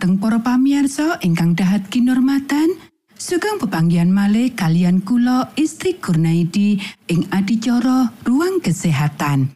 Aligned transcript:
Dumateng 0.00 0.16
para 0.16 0.40
pamirsa 0.40 1.20
ingkang 1.20 1.52
dahat 1.52 1.84
kinormatan, 1.92 2.72
sugeng 3.20 3.60
pepanggihan 3.60 4.08
malih 4.08 4.48
kalian 4.56 5.04
kula 5.04 5.52
Isti 5.60 6.00
Kurnaidi 6.00 6.80
ing 7.12 7.28
adicara 7.28 8.08
ruang 8.24 8.64
kesehatan. 8.64 9.52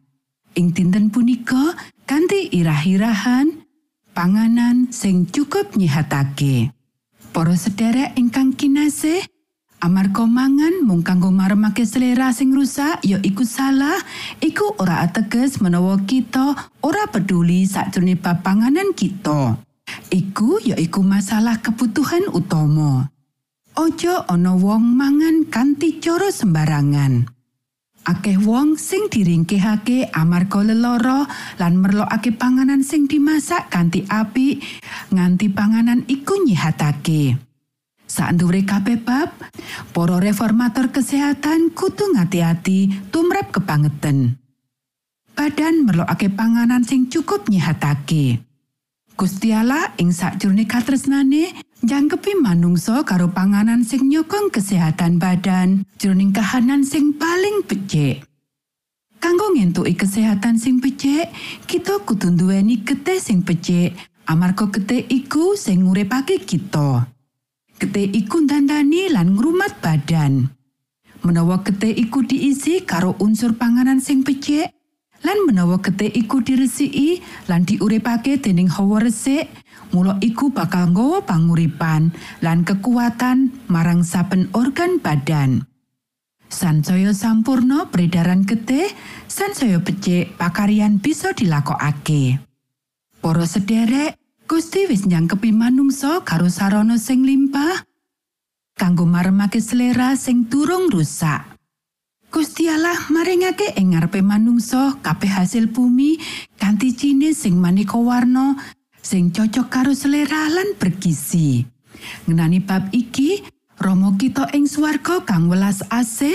Ing 0.52 0.76
dinten 0.76 1.08
punika 1.08 1.72
kanthi 2.04 2.52
irah-irahan 2.52 3.64
panganan 4.12 4.92
sing 4.92 5.24
cukup 5.32 5.72
nyihatake. 5.80 6.76
Para 7.32 7.56
sederek 7.56 8.12
ingkang 8.20 8.52
kinasih, 8.52 9.24
amarga 9.80 10.28
mangan 10.28 10.84
mung 10.84 11.00
kanggo 11.00 11.32
maremake 11.32 11.88
selera 11.88 12.36
sing 12.36 12.52
rusak 12.52 13.00
ya 13.00 13.16
iku 13.24 13.48
salah, 13.48 13.96
iku 14.44 14.76
ora 14.76 15.08
ateges 15.08 15.64
menawa 15.64 15.96
kita 16.04 16.52
ora 16.84 17.08
peduli 17.08 17.64
sakjroning 17.64 18.20
panganan 18.20 18.92
kita. 18.92 19.63
Iku 20.14 20.62
ya 20.62 20.78
iku 20.78 21.02
masalah 21.02 21.58
kebutuhan 21.58 22.30
utama. 22.30 23.10
Ojo 23.74 24.22
ana 24.30 24.54
wong 24.54 24.94
mangan 24.94 25.50
kanthi 25.50 25.98
cara 25.98 26.30
sembarangan. 26.30 27.26
Akeh 28.06 28.38
wong 28.38 28.78
sing 28.78 29.10
diringkehake 29.10 30.14
amarga 30.14 30.62
lelara 30.62 31.26
lan 31.58 31.82
merlokake 31.82 32.30
panganan 32.30 32.86
sing 32.86 33.10
dimasak 33.10 33.66
kanthi 33.74 34.06
apik 34.06 34.62
nganti 35.10 35.50
panganan 35.50 36.06
iku 36.06 36.38
nyihatake. 36.46 37.34
Saandure 38.06 38.62
kabeh 38.62 39.02
bab, 39.02 39.34
para 39.90 40.22
reformator 40.22 40.94
kesehatan 40.94 41.74
kudu 41.74 42.14
ngati-ati 42.14 43.10
tumrap 43.10 43.50
kebangetan. 43.50 44.38
Badan 45.34 45.82
merlokake 45.82 46.30
panganan 46.30 46.86
sing 46.86 47.10
cukup 47.10 47.50
nyihatake. 47.50 48.53
Gusti 49.14 49.54
Allah 49.54 49.94
ing 50.02 50.10
sakjroning 50.10 50.66
katresnane 50.66 51.54
jangkepi 51.86 52.34
manungsa 52.42 53.06
karo 53.06 53.30
panganan 53.30 53.86
sing 53.86 54.10
nyokong 54.10 54.50
kesehatan 54.50 55.22
badan 55.22 55.86
jroning 56.02 56.34
kahanan 56.34 56.82
sing 56.82 57.14
paling 57.14 57.62
becik. 57.62 58.26
Kanggo 59.22 59.54
ngentuki 59.54 59.94
kesehatan 59.94 60.58
sing 60.58 60.82
becik, 60.82 61.30
kita 61.70 62.02
kudu 62.02 62.34
nduweni 62.34 62.82
getih 62.82 63.22
sing 63.22 63.46
becik 63.46 63.94
amarga 64.26 64.66
getih 64.66 65.06
iku 65.06 65.54
sing 65.54 65.86
nguripake 65.86 66.42
kita. 66.42 67.06
Getih 67.78 68.10
iku 68.18 68.42
ndandani 68.42 69.14
lan 69.14 69.38
ngrumat 69.38 69.78
badan. 69.78 70.50
Menawa 71.22 71.62
getih 71.62 71.94
iku 71.94 72.26
diisi 72.26 72.82
karo 72.82 73.14
unsur 73.22 73.54
panganan 73.54 74.02
sing 74.02 74.26
becik, 74.26 74.74
lan 75.24 75.38
menawa 75.48 75.80
getih 75.80 76.12
iku 76.12 76.44
diresiki 76.44 77.24
lan 77.48 77.64
diuripake 77.64 78.36
dening 78.38 78.68
hawa 78.68 79.00
resik 79.00 79.48
mula 79.90 80.20
iku 80.20 80.52
bakal 80.52 80.92
nggawa 80.92 81.24
panguripan 81.24 82.12
lan 82.44 82.62
kekuatan 82.62 83.50
marang 83.66 84.04
saben 84.04 84.52
organ 84.52 85.00
badan. 85.00 85.64
Sansaya 86.52 87.10
sampurno 87.10 87.90
peredaran 87.90 88.46
getih 88.46 88.86
sansaya 89.26 89.80
becik 89.82 90.36
pakaryan 90.38 91.02
bisa 91.02 91.34
dilakokake. 91.34 92.38
Para 93.18 93.48
sederek 93.48 94.20
Gusti 94.44 94.84
wis 94.84 95.08
nyangkepi 95.08 95.56
manungsa 95.56 96.20
karo 96.20 96.52
sarana 96.52 97.00
sing 97.00 97.24
limpah 97.24 97.80
kanggo 98.76 99.08
maremake 99.08 99.56
selera 99.56 100.12
sing 100.20 100.44
durung 100.52 100.92
rusak 100.92 101.53
Gusti 102.34 102.66
Allah 102.66 102.98
maringake 103.14 103.78
ing 103.78 103.94
ngarepe 103.94 104.18
manungsa 104.18 104.98
kabeh 105.06 105.30
hasil 105.30 105.70
bumi 105.70 106.18
kanthi 106.58 106.90
jinis 106.90 107.46
sing 107.46 107.62
maneka 107.62 107.94
warna 107.94 108.58
sing 108.98 109.30
cocok 109.30 109.70
karo 109.70 109.94
selera 109.94 110.50
lan 110.50 110.74
bergizi. 110.74 111.62
Ngenani 112.26 112.58
bab 112.58 112.90
iki, 112.90 113.38
Romo 113.78 114.18
kita 114.18 114.50
ing 114.50 114.66
swarga 114.66 115.22
kang 115.22 115.46
welas 115.46 115.86
asih 115.94 116.34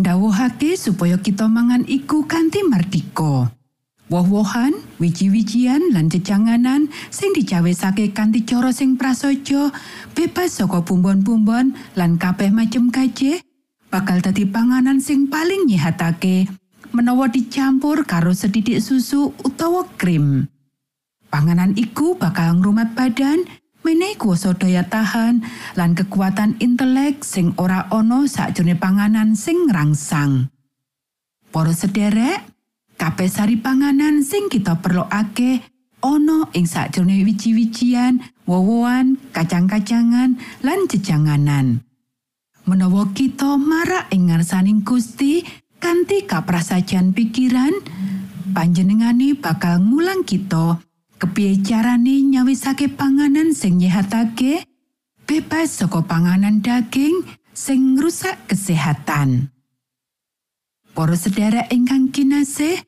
ndawuhake 0.00 0.72
supaya 0.72 1.20
kita 1.20 1.52
mangan 1.52 1.84
iku 1.84 2.24
kanthi 2.24 2.64
mardika. 2.64 3.52
Woh-wohan, 4.08 4.72
wiji-wijian 4.96 5.92
lan 5.92 6.08
jejanganan 6.08 6.88
sing 7.12 7.36
dicawesake 7.36 8.16
kanthi 8.16 8.40
cara 8.48 8.72
sing 8.72 8.96
prasaja, 8.96 9.68
bebas 10.16 10.64
saka 10.64 10.80
bumbon-bumbon 10.80 11.76
lan 11.92 12.16
kabeh 12.16 12.48
macem 12.48 12.88
kajeh, 12.88 13.44
bakal 13.96 14.20
dadi 14.20 14.44
panganan 14.44 15.00
sing 15.00 15.24
paling 15.32 15.64
nyihatake 15.64 16.44
menawa 16.92 17.32
dicampur 17.32 18.04
karo 18.04 18.36
sedidik 18.36 18.76
susu 18.84 19.32
utawa 19.40 19.88
krim. 19.96 20.52
Panganan 21.32 21.72
iku 21.80 22.12
bakal 22.12 22.60
ngrumat 22.60 22.92
badan, 22.92 23.48
menehi 23.80 24.20
kuasa 24.20 24.52
daya 24.52 24.84
tahan 24.84 25.40
lan 25.80 25.96
kekuatan 25.96 26.60
intelek 26.60 27.24
sing 27.24 27.56
ora 27.56 27.88
ana 27.88 28.28
sakjroning 28.28 28.76
panganan 28.76 29.32
sing 29.32 29.64
rangsang. 29.72 30.52
Para 31.48 31.72
sederek, 31.72 32.44
kabeh 33.00 33.32
sari 33.32 33.56
panganan 33.56 34.20
sing 34.20 34.52
kita 34.52 34.76
perlokake 34.84 35.64
ana 36.04 36.52
ing 36.52 36.68
sakjroning 36.68 37.24
wiji-wijian, 37.24 38.20
wowoan, 38.44 39.16
kacang-kacangan 39.32 40.36
lan 40.60 40.80
jejanganan. 40.84 41.85
Menawa 42.66 43.14
kita 43.14 43.54
marak 43.56 44.10
ing 44.10 44.28
ngarsaning 44.28 44.82
Gusti 44.82 45.46
kanthi 45.78 46.26
kaprasajan 46.26 47.14
pikiran 47.14 47.72
panjenengane 48.52 49.38
bakal 49.38 49.80
ngulang 49.80 50.26
kita. 50.26 50.82
Kepiye 51.16 51.64
carane 51.64 52.20
nyawisake 52.28 52.92
panganan 52.92 53.56
sing 53.56 53.80
nyehatake? 53.80 54.68
Bebas 55.24 55.80
saka 55.80 56.04
panganan 56.04 56.60
daging 56.60 57.24
sing 57.56 57.96
ngrusak 57.96 58.36
kesehatan. 58.52 59.48
Para 60.92 61.16
sedherek 61.16 61.72
ingkang 61.72 62.12
kinasih 62.12 62.84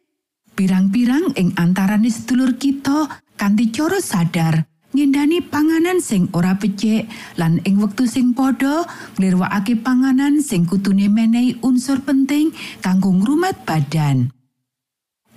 pirang-pirang 0.52 1.32
ing 1.40 1.56
antaraning 1.56 2.12
sedulur 2.12 2.61
kita 2.61 3.08
kanthi 3.40 3.73
cara 3.73 3.99
sadar 4.04 4.67
ngindani 4.97 5.45
panganan 5.45 6.00
sing 6.00 6.33
ora 6.33 6.57
becik 6.57 7.07
lan 7.37 7.61
ing 7.68 7.76
wektu 7.78 8.09
sing 8.09 8.33
padha 8.33 8.88
nglirwakake 9.21 9.76
panganan 9.85 10.40
sing 10.40 10.64
kutune 10.64 11.12
menehi 11.12 11.61
unsur 11.61 12.00
penting 12.00 12.50
kanggo 12.80 13.12
ngrumat 13.12 13.68
badan. 13.68 14.33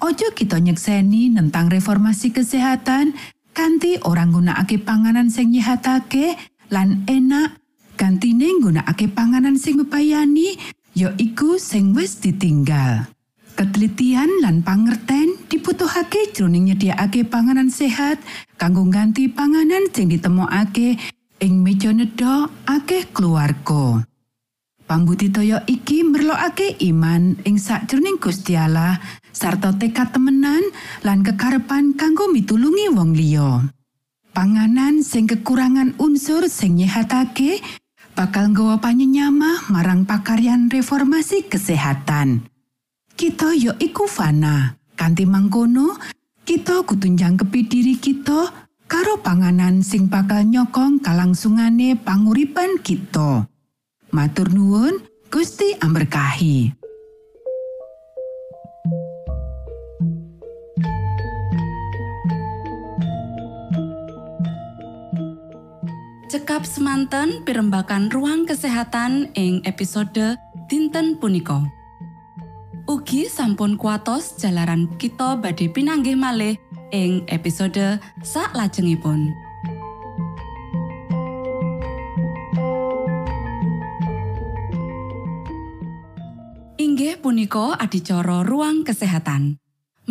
Ojo 0.02 0.34
kita 0.34 0.58
nyekseni 0.58 1.30
tentang 1.30 1.70
reformasi 1.70 2.34
kesehatan 2.34 3.14
kanthi 3.54 4.02
orang 4.02 4.34
nggunakake 4.34 4.82
panganan 4.82 5.30
sing 5.30 5.54
nyehatake 5.54 6.40
lan 6.74 7.06
enak 7.06 7.62
gantine 8.00 8.50
nggunakake 8.58 9.12
panganan 9.14 9.62
sing 9.62 9.78
mepayani 9.78 10.58
ya 10.98 11.14
iku 11.22 11.62
sing 11.62 11.94
wis 11.94 12.18
ditinggal. 12.18 13.06
Ketelitian 13.54 14.42
lan 14.42 14.66
pangerten 14.66 15.31
dibutuhake 15.52 16.32
jroning 16.32 16.72
nyediakake 16.72 17.28
panganan 17.28 17.68
sehat 17.68 18.24
kanggo 18.56 18.88
ganti 18.88 19.28
panganan 19.28 19.92
sing 19.92 20.08
ditemokake 20.08 20.96
ing 21.44 21.60
meja 21.60 21.92
nedha 21.92 22.48
akeh 22.64 23.12
keluarga. 23.12 24.08
Pambudidaya 24.88 25.64
iki 25.68 26.08
merlokake 26.08 26.80
iman 26.88 27.36
ing 27.44 27.60
sakjroning 27.60 28.16
Gusti 28.20 28.56
Allah 28.56 29.00
sarta 29.36 29.76
tekad 29.76 30.16
temenan 30.16 30.64
lan 31.04 31.24
kekarepan 31.24 32.00
kanggo 32.00 32.32
mitulungi 32.32 32.88
wong 32.96 33.12
liya. 33.12 33.68
Panganan 34.32 35.04
sing 35.04 35.28
kekurangan 35.28 36.00
unsur 36.00 36.48
sing 36.48 36.80
nyehatake 36.80 37.60
bakal 38.16 38.52
nggawa 38.52 38.80
panyenyamah 38.80 39.68
marang 39.68 40.08
pakaryan 40.08 40.72
reformasi 40.72 41.48
kesehatan. 41.48 42.48
Kita 43.20 43.52
ya 43.56 43.76
iku 43.80 44.08
fana. 44.08 44.81
Kanti 45.02 45.26
mangkono, 45.26 45.98
kita 46.46 46.86
kudu 46.86 47.10
njangkepi 47.10 47.66
diri 47.66 47.98
kita 47.98 48.70
karo 48.86 49.18
panganan 49.18 49.82
sing 49.82 50.06
bakal 50.06 50.46
nyokong 50.46 51.02
kalangsungane 51.02 51.98
panguripan 51.98 52.78
kita. 52.86 53.50
Matur 54.14 54.54
nuwun, 54.54 55.02
Gusti 55.34 55.74
amberkahi. 55.82 56.78
Cekap 66.30 66.62
semanten 66.62 67.42
pimbakan 67.42 68.14
ruang 68.14 68.46
kesehatan 68.46 69.34
ing 69.34 69.66
episode 69.66 70.38
dinten 70.70 71.18
punika. 71.18 71.81
Ugi 72.92 73.32
sampun 73.32 73.80
kuatos 73.80 74.36
jalaran 74.36 74.92
kita 75.00 75.40
badhe 75.40 75.72
pinanggih 75.72 76.20
malih 76.20 76.60
ing 76.92 77.24
episode 77.32 78.04
sak 78.20 78.52
lajengipun. 78.52 79.32
Inggih 86.76 87.16
punika 87.24 87.80
adicara 87.80 88.44
ruang 88.44 88.84
kesehatan. 88.84 89.56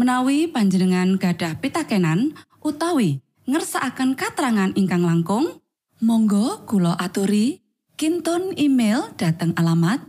Menawi 0.01 0.49
panjenengan 0.49 1.21
gadah 1.21 1.61
pitakenan 1.61 2.33
utawi 2.65 3.21
ngersaakan 3.45 4.17
katerangan 4.17 4.73
ingkang 4.73 5.05
langkung, 5.05 5.61
Monggo 6.01 6.65
kulo 6.65 6.97
aturi 6.97 7.61
kinton 8.01 8.57
email 8.57 9.13
dateng 9.21 9.53
alamat 9.61 10.01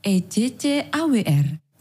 ejcawr@ 0.00 1.65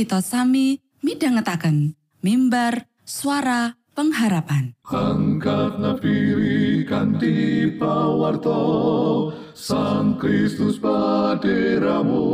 kita 0.00 0.24
sami 0.24 0.80
midhangetaken 1.04 1.92
mimbar 2.24 2.88
suara 3.04 3.76
pengharapan. 3.92 4.72
Angkat 4.88 5.76
nafiri 5.76 6.88
kanti 6.88 7.68
pawarto 7.76 8.56
Sang 9.52 10.16
Kristus 10.16 10.80
paderamu 10.80 12.32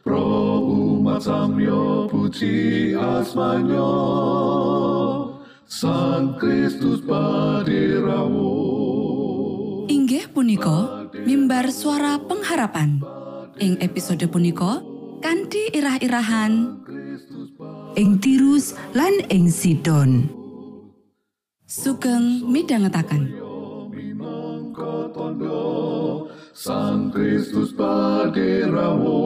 Pro 0.00 0.64
umat 0.64 1.20
samyo 1.20 2.08
puji 2.08 2.96
asmanyo 2.96 3.92
Sang 5.68 6.40
Kristus 6.40 7.04
paderamu 7.04 8.56
Inggih 9.92 10.32
punika 10.32 11.12
mimbar 11.28 11.68
suara 11.68 12.16
pengharapan. 12.24 13.04
Ing 13.60 13.76
episode 13.84 14.24
punika 14.32 14.95
kanthi 15.26 15.74
irah-irahan 15.74 16.86
ing 17.98 18.22
Tirus 18.22 18.78
lan 18.94 19.26
ing 19.26 19.50
Sidon. 19.50 20.30
sugeng 21.66 22.46
midhangetaken. 22.46 23.34
Sang 26.54 27.10
Kristus 27.10 27.74
paderamu 27.74 29.18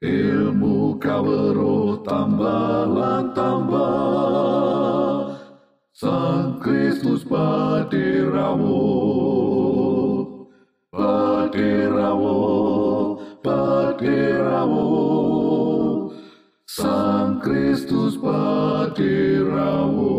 ilmu 0.00 0.96
kawero 0.96 2.00
tambah 2.08 2.88
tambah 3.36 5.36
Sang 5.92 6.56
Kristus 6.56 7.20
paderamu 7.28 8.80
paderamu 10.88 12.57
paderamu 13.48 14.88
Sang 16.68 17.40
Kristus 17.40 18.20
paderamu 18.20 20.12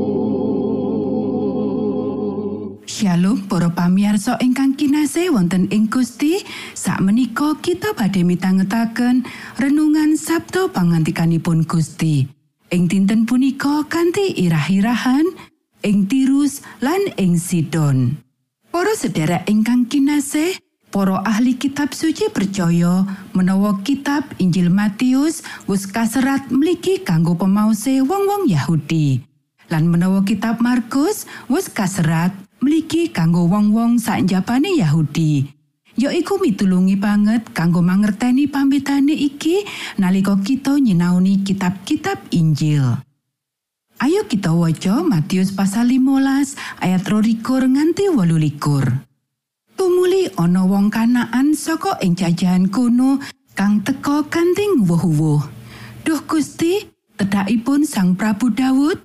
Shalom 2.89 3.45
para 3.47 3.69
pamiarsa 3.71 4.35
ingkang 4.43 4.75
kinasih 4.75 5.31
wonten 5.31 5.71
ing 5.71 5.87
Gusti. 5.87 6.43
Sakmenika 6.75 7.55
kita 7.63 7.95
badhe 7.95 8.27
mitangetaken 8.27 9.23
renungan 9.55 10.19
Sabtu 10.19 10.67
pangantikanipun 10.75 11.63
Gusti. 11.63 12.27
Ing 12.75 12.91
dinten 12.91 13.23
punika 13.23 13.87
kanthi 13.87 14.35
irah-irahan 14.43 15.23
ing 15.87 16.11
Tirus 16.11 16.59
lan 16.83 16.99
ing 17.15 17.39
Sidon. 17.39 18.19
Para 18.67 18.91
sedherek 18.99 19.47
ingkang 19.47 19.87
kinasih 19.87 20.59
Para 20.89 21.21
ahli 21.21 21.53
kitab 21.53 21.93
suci 21.93 22.33
percaya 22.33 23.05
menawa 23.37 23.77
kitab 23.85 24.25
Injil 24.41 24.73
Matius 24.73 25.45
wis 25.69 25.85
kaserat 25.85 26.49
mligi 26.49 27.05
kanggo 27.05 27.37
pemause 27.37 28.01
wong-wong 28.01 28.49
Yahudi. 28.49 29.21
Lan 29.69 29.85
menawa 29.85 30.25
kitab 30.25 30.57
Markus 30.65 31.29
wis 31.45 31.69
kaserat 31.69 32.33
mligi 32.65 33.13
kanggo 33.13 33.45
wong-wong 33.45 34.01
sakjabane 34.01 34.81
Yahudi. 34.81 35.45
Ya 35.93 36.09
iku 36.09 36.41
mitulungi 36.41 36.97
banget 36.97 37.45
kanggo 37.53 37.85
mangerteni 37.85 38.49
pambedane 38.49 39.13
iki 39.13 39.61
nalika 40.01 40.41
kita 40.41 40.73
nyinauni 40.73 41.45
kitab-kitab 41.45 42.17
Injil. 42.33 42.97
Ayo 44.01 44.25
kita 44.25 44.57
waca 44.57 45.05
Matius 45.05 45.53
pasal 45.53 45.93
15 45.93 46.57
ayat 46.81 47.05
22 47.05 47.77
nganti 47.77 48.09
28. 48.09 49.08
Tumuli 49.79 50.27
ana 50.35 50.67
wong 50.67 50.91
kanaan 50.91 51.55
saka 51.55 51.95
ing 52.03 52.11
jajahan 52.11 52.67
kono 52.67 53.15
kang 53.55 53.79
teka 53.79 54.27
kanthi 54.27 54.67
wuh-wuh. 54.75 55.39
Duh 56.03 56.19
Gusti, 56.27 56.83
tedhakipun 57.15 57.87
Sang 57.87 58.11
Prabu 58.11 58.51
Daud, 58.51 58.99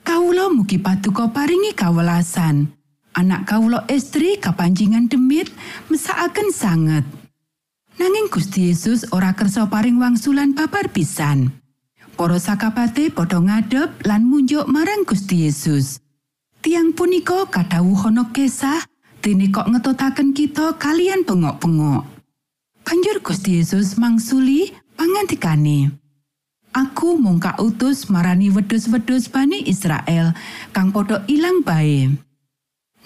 kawula 0.00 0.48
mugi 0.48 0.80
paduka 0.80 1.28
paringi 1.28 1.76
kawelasan. 1.76 2.72
Anak 3.12 3.44
kawula 3.52 3.84
estri 3.84 4.40
kapanjingan 4.40 5.12
demit 5.12 5.52
mesakaken 5.92 6.48
sanget. 6.48 7.04
Nanging 8.00 8.32
Gusti 8.32 8.72
Yesus 8.72 9.04
ora 9.12 9.36
kersa 9.36 9.68
paring 9.68 10.00
wangsulan 10.00 10.56
babar 10.56 10.88
pisan. 10.88 11.52
Para 12.16 12.40
sakabate 12.40 13.12
padha 13.12 13.44
ngadep 13.44 14.08
lan 14.08 14.24
munjuk 14.24 14.64
marang 14.72 15.04
Gusti 15.04 15.44
Yesus. 15.44 16.00
Tiang 16.64 16.96
punika 16.96 17.44
kadhawuhana 17.44 18.32
kesah 18.32 18.88
dene 19.24 19.48
kok 19.48 19.72
ngetutaken 19.72 20.36
kita 20.36 20.76
kalian 20.76 21.24
pengok-pengok. 21.24 22.04
Banjur 22.84 23.24
Gusti 23.24 23.56
Yesus 23.56 23.96
mangsuli 23.96 24.68
pangantikane. 25.00 25.88
Aku 26.76 27.16
mung 27.16 27.40
utus 27.40 28.12
marani 28.12 28.52
wedhus-wedhus 28.52 29.32
Bani 29.32 29.64
Israel 29.64 30.36
kang 30.76 30.92
padha 30.92 31.24
ilang 31.24 31.64
bae. 31.64 32.12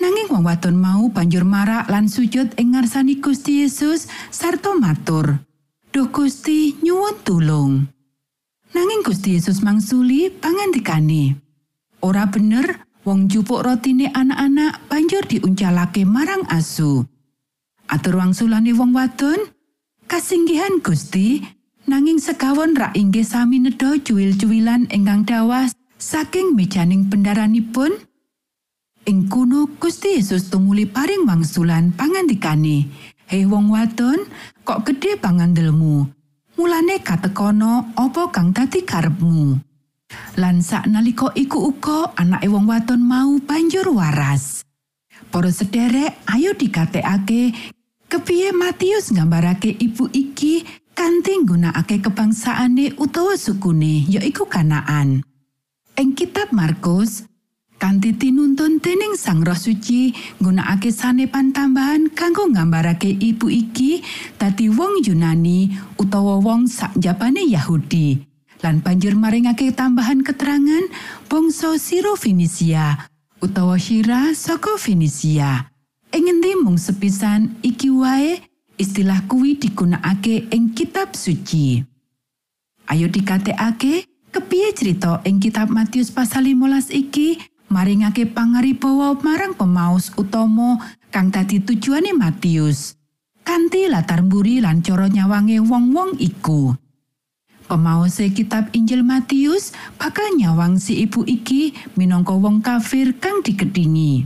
Nanging 0.03 0.27
wong 0.35 0.43
wadon 0.43 0.75
mau 0.75 1.07
banjur 1.07 1.47
marak 1.47 1.87
lan 1.87 2.11
sujud 2.11 2.51
ing 2.59 2.75
ngarsani 2.75 3.23
Gusti 3.23 3.63
Yesus 3.63 4.11
sarta 4.35 4.75
matur. 4.75 5.39
Duh 5.95 6.11
Gusti 6.11 6.75
nyuwun 6.83 7.15
tulung. 7.23 7.87
Nanging 8.75 9.07
Gusti 9.07 9.39
Yesus 9.39 9.63
mangsuli 9.63 10.35
pangantikane. 10.35 11.39
Ora 12.03 12.27
bener 12.27 12.88
wong 13.09 13.25
jupuk 13.33 13.65
rotine 13.65 14.13
anak-anak 14.13 14.85
banjur 14.93 15.25
diuncalake 15.25 16.05
marang 16.05 16.45
asu. 16.53 17.09
Atur 17.89 18.21
wangsulane 18.21 18.77
wong 18.77 18.93
wadon, 18.93 19.49
kasinggihan 20.05 20.85
Gusti, 20.85 21.41
nanging 21.89 22.21
segawon 22.21 22.77
rak 22.77 22.93
inggih 22.93 23.25
sami 23.25 23.65
nedha 23.65 23.97
cuwil-cuwilan 23.97 24.93
ingkang 24.93 25.25
dawas 25.25 25.73
saking 25.97 26.53
mejaning 26.53 27.09
pendaranipun. 27.09 27.97
Ing 29.09 29.25
kuno 29.33 29.73
Gusti 29.81 30.21
Yesus 30.21 30.53
tumuli 30.53 30.85
paring 30.85 31.25
wangsulan 31.25 31.97
pangandikane, 31.97 32.93
"Hei 33.25 33.49
wong 33.49 33.73
wadon, 33.73 34.21
kok 34.69 34.85
gedhe 34.85 35.17
pangandelmu? 35.17 36.05
Mulane 36.61 37.01
katekono 37.01 37.89
apa 37.97 38.29
kang 38.29 38.53
dadi 38.53 38.85
karepmu?" 38.85 39.68
Lan 40.39 40.63
sak 40.63 40.87
nalika 40.87 41.35
iku 41.35 41.75
uga 41.75 42.15
anake 42.15 42.47
wong 42.47 42.71
wadon 42.71 43.03
mau 43.03 43.37
banjur 43.43 43.91
waras. 43.91 44.63
Para 45.29 45.51
sederek, 45.51 46.15
ayo 46.31 46.55
dikatekake 46.55 47.53
kepiye 48.07 48.55
Matius 48.55 49.11
nggambarake 49.13 49.75
ibu 49.77 50.09
iki 50.15 50.65
kanthi 50.95 51.43
nggunakake 51.43 52.01
kebangsaane 52.01 52.97
utawa 52.97 53.35
sukune 53.37 54.07
yaiku 54.09 54.47
Kanaan. 54.47 55.27
Ing 55.99 56.15
kitab 56.15 56.55
Markus, 56.55 57.27
kanthi 57.83 58.15
tinuntun 58.15 58.79
dening 58.79 59.19
Sang 59.19 59.43
Roh 59.43 59.59
Suci 59.59 60.15
nggunakake 60.39 60.95
sanepan 60.95 61.51
tambahan 61.51 62.15
kanggo 62.15 62.47
nggambarake 62.49 63.11
ibu 63.11 63.51
iki 63.51 64.01
dadi 64.39 64.71
wong 64.71 65.03
Yunani 65.03 65.75
utawa 65.99 66.39
wong 66.39 66.71
sakjabane 66.71 67.43
Yahudi. 67.51 68.28
Lan 68.63 68.83
banjur 68.83 69.15
maringake 69.15 69.71
tambahan 69.71 70.27
keterangan 70.27 70.91
bangsa 71.31 71.79
Siro 71.79 72.19
Fenisia 72.19 73.09
utawa 73.39 73.79
Shira 73.79 74.35
saka 74.35 74.75
Fenisia. 74.79 75.71
Ing 76.11 76.27
ngendi 76.27 76.59
mung 76.65 76.81
sepisan 76.81 77.61
iki 77.63 77.93
wae 77.93 78.41
istilah 78.81 79.29
kuwi 79.29 79.61
digunakake 79.61 80.49
ing 80.51 80.73
kitab 80.73 81.13
suci. 81.15 81.85
Ayo 82.89 83.07
dikatekake 83.13 84.09
kepiye 84.33 84.73
cerita 84.73 85.21
ing 85.29 85.39
kitab 85.39 85.69
Matius 85.69 86.09
pasal 86.09 86.49
15 86.49 86.91
iki 86.97 87.39
maringake 87.69 88.25
pangaribawa 88.25 89.13
marang 89.21 89.53
pemaus 89.53 90.11
utama 90.17 90.81
kang 91.13 91.29
dadi 91.29 91.61
tujuane 91.61 92.17
Matius. 92.17 92.97
Kanti 93.45 93.89
latar 93.89 94.25
mburi 94.25 94.61
lan 94.61 94.81
cara 94.85 95.09
nyawange 95.09 95.61
wong-wong 95.61 96.17
iku. 96.21 96.77
Pemaose 97.69 98.33
kitab 98.33 98.73
Injil 98.73 99.05
Matius 99.05 99.77
bakal 100.01 100.25
nyawang 100.41 100.81
si 100.81 101.05
ibu 101.05 101.21
iki 101.29 101.77
minangka 102.01 102.33
wong 102.33 102.65
kafir 102.65 103.13
kang 103.21 103.45
dikedingi. 103.45 104.25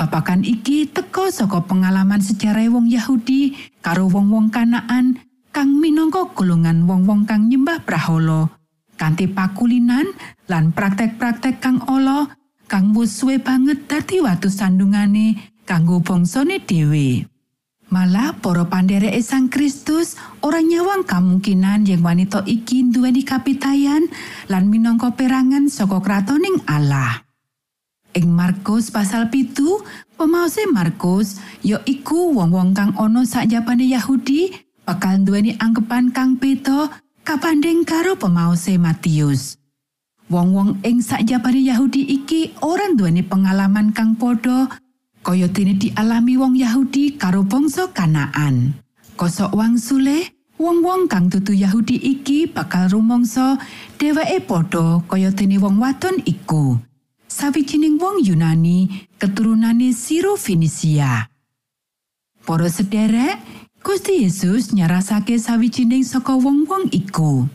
Babakan 0.00 0.48
iki 0.48 0.88
teka 0.88 1.28
saka 1.28 1.60
pengalaman 1.68 2.24
sejarah 2.24 2.64
wong 2.72 2.88
Yahudi 2.88 3.52
karo 3.84 4.08
wong-wong 4.08 4.48
Kanaan 4.48 5.20
kang 5.52 5.76
minangka 5.76 6.24
golongan 6.32 6.88
wong-wong 6.88 7.28
kang 7.28 7.52
nyembah 7.52 7.84
brahala 7.84 8.48
kanthi 8.96 9.28
pakulinan 9.28 10.08
lan 10.48 10.72
praktek-praktek 10.72 11.60
kang 11.60 11.84
ala 11.84 12.32
kang 12.64 12.96
wis 12.96 13.12
suwe 13.12 13.36
banget 13.44 13.84
dadi 13.84 14.24
watu 14.24 14.48
sandungane 14.48 15.52
kanggo 15.68 16.00
bangsane 16.00 16.64
dhewe. 16.64 17.33
Malah 17.94 18.34
para 18.42 18.66
pandereke 18.66 19.22
Sang 19.22 19.46
Kristus 19.46 20.18
ora 20.42 20.58
nyawang 20.58 21.06
kemungkinan 21.06 21.86
yang 21.86 22.02
wanita 22.02 22.42
iki 22.42 22.90
duweni 22.90 23.22
kapitayan 23.22 24.10
lan 24.50 24.66
minangka 24.66 25.14
perangan 25.14 25.70
saka 25.70 26.02
kratoning 26.02 26.58
Allah. 26.66 27.22
Ing 28.18 28.34
Markus 28.34 28.90
pasal 28.90 29.30
pitu 29.30 29.78
Pemaose 30.18 30.66
Markus 30.74 31.38
ya 31.62 31.78
iku 31.86 32.34
wong-wong 32.34 32.74
kang 32.74 32.98
ana 32.98 33.22
sakjabane 33.22 33.86
Yahudi 33.86 34.50
bakal 34.82 35.22
duweni 35.22 35.54
anggapan 35.62 36.10
kang 36.10 36.34
beda 36.34 36.90
kabanding 37.22 37.86
karo 37.86 38.18
pemaose 38.18 38.74
Matius. 38.74 39.54
Wong-wong 40.26 40.82
ing 40.82 40.98
sakjabane 40.98 41.62
Yahudi 41.62 42.10
iki 42.10 42.58
ora 42.58 42.90
duweni 42.90 43.22
pengalaman 43.22 43.94
kang 43.94 44.18
padha 44.18 44.82
kaya 45.24 45.48
dene 45.48 45.80
dialami 45.80 46.36
wong 46.36 46.52
Yahudi 46.60 47.16
karo 47.16 47.40
bangsa 47.48 47.88
Kanaan. 47.96 48.76
Kosok 49.16 49.56
wangsule, 49.56 50.36
wong-wong 50.60 51.08
kang 51.08 51.32
dudu 51.32 51.56
Yahudi 51.56 51.96
iki 51.96 52.44
bakal 52.44 52.92
rumangsa 52.92 53.56
dheweke 53.96 54.44
padha 54.44 55.00
kaya 55.08 55.32
dene 55.32 55.56
wong 55.56 55.80
wadon 55.80 56.20
iku. 56.28 56.76
Sawijining 57.24 57.96
wong 57.96 58.20
Yunani 58.20 59.08
keturunane 59.16 59.96
Siro 59.96 60.36
Fenisia. 60.36 61.32
Para 62.44 62.68
sederek, 62.68 63.40
Gusti 63.80 64.22
Yesus 64.28 64.76
nyarasake 64.76 65.40
sawijining 65.40 66.04
saka 66.04 66.36
wong-wong 66.36 66.92
iku. 66.92 67.48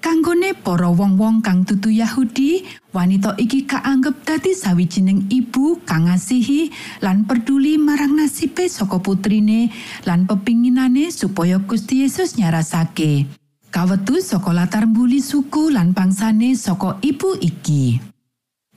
Kanggone 0.00 0.56
para 0.56 0.88
wong-wong 0.88 1.44
kang 1.44 1.68
dudu 1.68 1.92
Yahudi, 1.92 2.64
wanita 2.96 3.36
iki 3.36 3.68
kaanggep 3.68 4.24
dadi 4.24 4.56
sawijining 4.56 5.28
ibu 5.28 5.76
kang 5.84 6.08
ngasihi 6.08 6.72
lan 7.04 7.28
peduli 7.28 7.76
marang 7.76 8.16
nasibe 8.16 8.64
saka 8.64 8.96
putrine 8.96 9.68
lan 10.08 10.24
pepinginane 10.24 11.12
supaya 11.12 11.60
Gusti 11.60 12.00
Yesus 12.08 12.40
nyarasake. 12.40 13.28
Kawetu 13.68 14.24
saka 14.24 14.56
latar 14.56 14.88
mbuli 14.88 15.20
suku 15.20 15.68
lan 15.68 15.92
bangsane 15.92 16.56
saka 16.56 16.96
ibu 17.04 17.36
iki. 17.36 18.00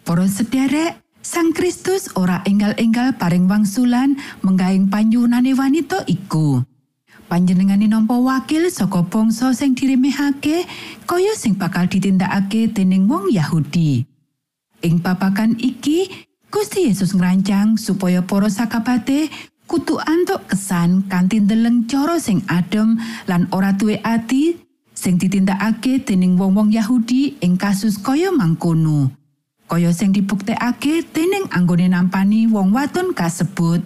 Para 0.03 0.27
sederek, 0.27 0.99
Sang 1.23 1.55
Kristus 1.55 2.11
ora 2.19 2.43
enggal-enggal 2.43 3.15
paring 3.15 3.47
wangsulan 3.47 4.19
menggaing 4.43 4.91
panyuwunane 4.91 5.55
wanita 5.55 6.03
iku. 6.03 6.59
Panjenengane 7.27 7.87
nampa 7.87 8.15
wakil 8.19 8.67
saka 8.67 9.03
bangsa 9.07 9.55
sing 9.55 9.73
diremehake 9.73 10.67
kaya 11.07 11.33
sing 11.35 11.55
bakal 11.55 11.87
ditindakake 11.87 12.71
dening 12.71 13.07
wong 13.07 13.31
Yahudi. 13.31 14.05
Ing 14.83 14.99
papakan 14.99 15.55
iki, 15.63 16.11
Gusti 16.51 16.91
Yesus 16.91 17.15
ngrancang 17.15 17.79
supaya 17.79 18.21
para 18.21 18.51
sakabate 18.51 19.31
kudu 19.65 19.97
antuk 20.03 20.45
kesan 20.51 21.07
kanthi 21.07 21.41
ndeleng 21.41 21.89
cara 21.89 22.19
sing 22.19 22.43
adem 22.51 22.99
lan 23.25 23.49
ora 23.49 23.73
duwe 23.73 23.97
ati 24.03 24.59
sing 24.93 25.17
ditindakake 25.17 26.03
dening 26.05 26.37
wong-wong 26.37 26.69
Yahudi 26.69 27.41
ing 27.41 27.57
kasus 27.57 27.97
kaya 27.97 28.29
mangkono. 28.29 29.09
Kaya 29.65 29.89
sing 29.89 30.13
dibuktekake 30.13 31.09
dening 31.09 31.49
anggone 31.49 31.89
nampani 31.89 32.45
wong 32.45 32.75
wadon 32.75 33.15
kasebut 33.17 33.81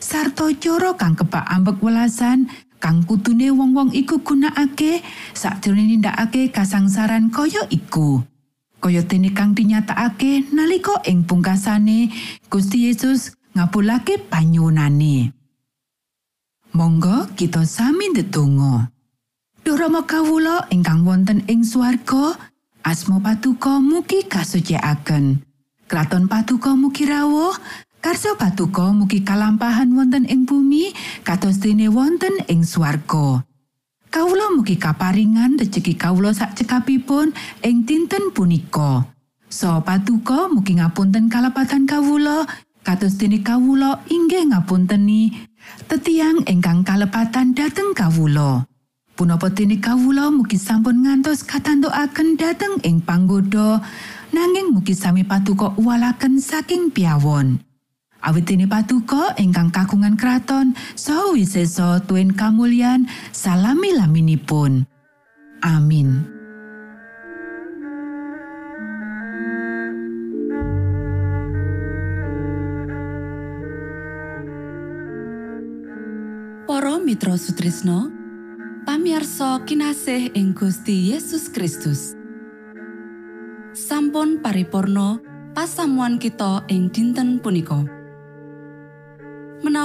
sarta 0.00 0.48
cara 0.56 0.96
kang 0.96 1.16
kebak 1.16 1.44
ambek 1.50 1.80
welasan 1.84 2.48
kang 2.86 3.02
kutune 3.02 3.50
wong-wong 3.50 3.90
iku 3.90 4.22
gunakake 4.22 5.02
sakjroning 5.34 5.98
nindakake 5.98 6.54
kasangsaran 6.54 7.34
kaya 7.34 7.66
iku. 7.66 8.22
Kaya 8.78 9.02
dene 9.02 9.34
kang 9.34 9.58
dinyatakake 9.58 10.54
nalika 10.54 11.02
ing 11.02 11.26
pungkasane 11.26 12.14
Gusti 12.46 12.86
Yesus 12.86 13.34
ngabulake 13.58 14.22
panyuwunane. 14.30 15.34
Monggo 16.78 17.26
kita 17.34 17.66
sami 17.66 18.14
ndedonga. 18.14 18.94
Duh 19.66 19.74
Rama 19.74 20.06
kawula 20.06 20.70
ingkang 20.70 21.02
wonten 21.02 21.42
ing 21.50 21.66
swarga, 21.66 22.38
asma 22.86 23.18
patuko 23.18 23.82
mugi 23.82 24.30
kasucikaken. 24.30 25.42
Kraton 25.90 26.30
patuko 26.30 26.78
mugi 26.78 27.02
rawuh, 27.02 27.50
karso 28.06 28.38
patuko 28.38 28.94
mugi 28.94 29.26
kalampahan 29.26 29.90
wonten 29.90 30.30
ing 30.30 30.46
bumi 30.46 30.94
kados 31.26 31.58
dene 31.58 31.90
wonten 31.90 32.38
ing 32.46 32.62
swarga. 32.62 33.42
Kawula 34.14 34.54
mugi 34.54 34.78
kaparingan 34.78 35.58
rejeki 35.58 35.98
kawula 35.98 36.30
sak 36.30 36.54
cekapipun 36.54 37.34
ing 37.66 37.82
dinten 37.82 38.30
punika. 38.30 39.10
So 39.50 39.82
patuko 39.82 40.46
mugi 40.54 40.78
ngapunten 40.78 41.26
kalapatan 41.26 41.90
kawula 41.90 42.46
kados 42.86 43.18
dene 43.18 43.42
kawula 43.42 43.98
inggih 44.06 44.54
ngapunteni 44.54 45.42
tetiang 45.90 46.46
ingkang 46.46 46.86
kalepatan 46.86 47.58
dhateng 47.58 47.90
kawula. 47.90 48.70
Punapa 49.18 49.50
dene 49.50 49.82
kawula 49.82 50.30
mugi 50.30 50.62
sampun 50.62 51.02
ngantos 51.02 51.42
katantukaken 51.42 52.38
dhateng 52.38 52.78
ing 52.86 53.02
panggoda 53.02 53.82
nanging 54.30 54.78
mugi 54.78 54.94
sami 54.94 55.26
patuko 55.26 55.74
uwalaken 55.74 56.38
saking 56.38 56.94
piawon. 56.94 57.65
Awit 58.26 58.42
dene 58.50 58.66
patuko 58.66 59.30
ingkang 59.38 59.70
kagungan 59.70 60.18
kraton 60.18 60.74
saha 60.98 61.30
wisesa 61.30 62.02
tuen 62.10 62.34
kamulyan 62.34 63.06
salami 63.30 63.94
laminipun. 63.94 64.82
Amin. 65.62 66.26
Para 76.66 76.98
Mitra 76.98 77.38
Sutrisno 77.38 78.10
pamiarsa 78.82 79.62
kinasih 79.62 80.34
ing 80.34 80.50
Gusti 80.50 81.14
Yesus 81.14 81.46
Kristus 81.46 82.18
sampun 83.70 84.42
paripurno 84.42 85.22
pasamuan 85.54 86.18
kita 86.18 86.66
ing 86.66 86.90
dinten 86.90 87.38
punika 87.38 87.95